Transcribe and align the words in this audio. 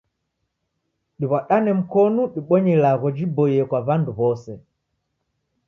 Ditw'adane 1.19 1.71
mkonu 1.79 2.21
dibonye 2.33 2.71
ilagho 2.77 3.07
jiboie 3.17 3.61
kwa 3.69 3.79
w'andu 3.87 4.11
w'ose 4.17 4.51